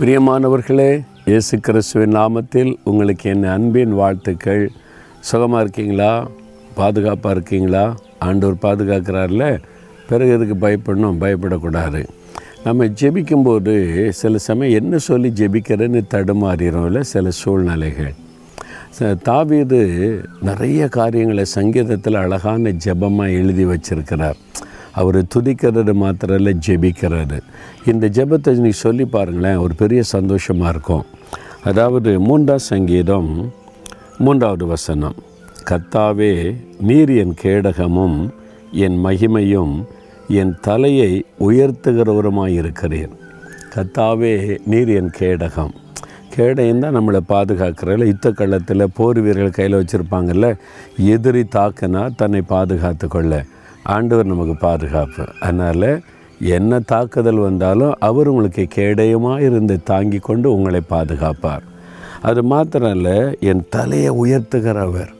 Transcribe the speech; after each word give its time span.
பிரியமானவர்களே 0.00 1.04
இயேசு 1.24 1.58
கிறிஸ்துவின் 1.58 2.16
நாமத்தில் 2.16 2.74
உங்களுக்கு 2.84 3.30
என் 3.30 3.44
அன்பின் 3.44 3.92
வாழ்த்துக்கள். 3.92 4.70
சுகமாக 5.20 5.62
இருக்கீங்களா? 5.62 6.28
பாதுகாப்பாக 6.74 7.34
இருக்கீங்களா? 7.34 7.96
ஆண்டவர் 8.18 8.56
பாதுகாக்கிறார்ல? 8.62 9.62
பிறகு 10.08 10.30
எதுக்கு 10.30 10.68
பயப்படணும்? 10.68 11.18
பயப்படக்கூடாது. 11.20 12.04
நம்ம 12.64 12.84
ஜெபிக்கும்போது 12.84 14.08
சில 14.08 14.38
சமயம் 14.38 14.82
என்ன 14.82 14.98
சொல்லி 14.98 15.28
ஜெபிக்கிறேன்னு 15.28 16.02
தடுமாறிடும்ல 16.10 17.00
சில 17.00 17.30
சூழ்நிலைகள். 17.30 18.14
ச- 18.98 19.22
தாவீது 19.22 20.20
நிறைய 20.40 20.88
காரியங்களை 20.88 21.44
சங்கீதத்தில் 21.44 22.14
அழகான 22.14 22.72
ஜெபமாக 22.84 23.30
எழுதி 23.30 23.64
வச்சிருக்கிறார். 23.64 24.34
அவர் 25.00 25.18
துதிக்கிறது 25.34 25.92
மாத்திரம் 26.02 26.38
இல்லை 26.40 26.54
ஜெபிக்கிறது. 26.66 27.38
இந்த 27.90 28.04
ஜெபத்தை 28.16 28.54
நீ 28.66 28.72
சொல்லி 28.84 29.04
பாருங்களேன் 29.14 29.62
ஒரு 29.64 29.74
பெரிய 29.82 30.02
சந்தோஷமாக 30.14 30.72
இருக்கும். 30.74 31.04
அதாவது 31.70 32.10
மூன்றாம் 32.28 32.66
சங்கீதம் 32.72 33.30
மூன்றாவது 34.24 34.66
வசனம். 34.74 35.16
கத்தாவே 35.70 36.32
நீர் 36.88 37.12
என் 37.22 37.36
கேடகமும் 37.42 38.18
என் 38.84 38.98
மகிமையும் 39.06 39.74
என் 40.40 40.54
தலையை 40.66 41.10
உயர்த்துகிறவருமாய் 41.48 42.56
இருக்கிறேன் 42.60 43.12
கத்தாவே 43.74 44.32
நீர் 44.72 44.90
என் 44.98 45.10
கேடகம். 45.18 45.74
கேடயம் 46.34 46.80
தான் 46.84 46.96
நம்மளை 46.96 47.20
பாதுகாக்கிறதில்ல 47.32 48.08
யுத்த 48.10 48.30
களத்தில் 48.38 48.92
போர் 48.96 49.20
வீரர்கள் 49.24 49.58
கையில் 49.58 49.76
வச்சுருப்பாங்கல்ல 49.78 50.48
எதிரி 51.14 51.42
தாக்குனா 51.56 52.02
தன்னை 52.20 52.42
பாதுகாத்து 52.54 53.06
கொள்ள 53.14 53.32
ஆண்டவர் 53.94 54.26
நமக்கு 54.26 54.54
பாதுகாப்பு. 54.56 55.24
அதனால் 55.40 55.88
என்ன 56.40 56.80
தாக்குதல் 56.80 57.44
வந்தாலும் 57.46 57.94
அவர் 58.08 58.28
உங்களுக்கு 58.28 58.64
கேடயமாக 58.74 59.40
இருந்து 59.40 59.82
தாங்கி 59.82 60.18
கொண்டு 60.18 60.54
உங்களை 60.54 60.80
பாதுகாப்பார். 60.90 61.64
அது 62.22 62.42
மாத்திரம் 62.42 62.94
இல்லை 62.94 63.16
என் 63.40 63.66
தலையை 63.70 64.10
உயர்த்துகிறவர். 64.10 65.12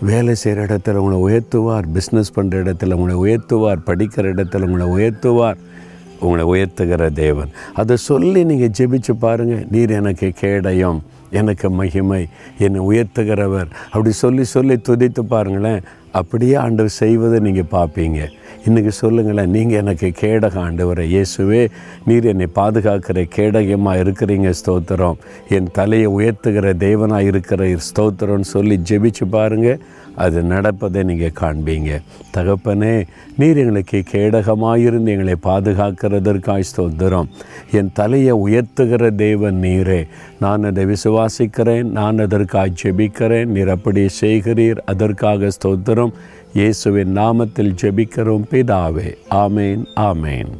வேலை 0.00 0.34
செய்கிற 0.34 0.64
இடத்துல 0.66 1.00
உங்களை 1.02 1.18
உயர்த்துவார் 1.26 1.86
பிஸ்னஸ் 1.94 2.34
பண்ணுற 2.36 2.56
இடத்துல 2.64 2.92
உங்களை 2.94 3.16
உயர்த்துவார் 3.24 3.86
படிக்கிற 3.86 4.24
இடத்துல 4.34 4.66
உங்களை 4.68 4.86
உயர்த்துவார். 4.96 5.60
உங்களை 6.24 6.44
உயர்த்துகிற 6.52 7.12
தேவன். 7.12 7.50
அதை 7.80 7.96
சொல்லி 8.08 8.42
நீங்கள் 8.50 8.74
ஜெபிச்சு 8.78 9.14
பாருங்கள் 9.24 9.66
நீர் 9.74 9.98
எனக்கு 10.00 10.28
கேடயம் 10.42 11.00
எனக்கு 11.40 11.68
மகிமை 11.80 12.22
என்னை 12.64 12.80
உயர்த்துகிறவர். 12.90 13.70
அப்படி 13.92 14.10
சொல்லி 14.22 14.44
சொல்லி 14.54 14.76
துதித்து 14.88 15.22
பாருங்களேன். 15.34 15.82
அப்படியே 16.20 16.54
ஆண்டவர் 16.64 16.98
செய்வதை 17.02 17.38
நீங்கள் 17.46 17.72
பார்ப்பீங்க. 17.72 18.20
இன்றைக்கி 18.68 18.88
சொல்லுங்களேன் 18.88 19.50
நீங்கள் 19.54 19.78
எனக்கு 19.80 20.08
கேடக 20.20 20.54
ஆண்டவரை 20.66 21.04
இயேசுவே 21.14 21.62
நீர் 22.08 22.28
என்னை 22.30 22.46
பாதுகாக்கிற 22.58 23.24
கேடகமாக 23.34 24.02
இருக்கிறீங்க 24.02 24.50
ஸ்தோத்திரம். 24.60 25.18
என் 25.56 25.68
தலையை 25.78 26.06
உயர்த்துகிற 26.18 26.72
தேவனாக 26.84 27.30
இருக்கிற 27.30 27.66
ஸ்தோத்திரம்னு 27.88 28.48
சொல்லி 28.52 28.76
ஜெபிச்சு 28.90 29.26
பாருங்கள் 29.34 29.82
அது 30.24 30.42
நடப்பதை 30.42 31.02
நீங்கள் 31.02 31.36
காண்பீங்க. 31.40 31.90
தகப்பனே 32.36 32.94
நீர் 33.40 33.60
எங்களுக்கு 33.62 34.00
கேடகமாயிருந்து 34.12 35.12
எங்களை 35.14 35.36
பாதுகாக்கிறதற்காய் 35.48 36.68
ஸ்தோத்திரம். 36.70 37.28
என் 37.78 37.90
தலையை 37.92 38.36
உயர்த்துகிற 38.46 39.10
தேவன் 39.14 39.58
நீரே. 39.66 40.00
நான் 40.44 40.64
அதை 40.70 40.84
விசுவாசிக்கிறேன் 40.92 41.90
நான் 41.98 42.24
அதற்காக 42.26 42.74
ஜெபிக்கிறேன். 42.82 43.52
நீர் 43.56 43.74
அப்படி 43.76 44.04
செய்கிறீர் 44.20 44.80
அதற்காக 44.94 45.50
ஸ்தோத்திரம். 45.58 46.14
இயேசுவின் 46.58 47.12
நாமத்தில் 47.18 47.72
ஜெபிக்கிறோம் 47.80 48.44
पैदा 48.54 48.76
आमेन 49.32 49.86
आमेन 49.98 50.50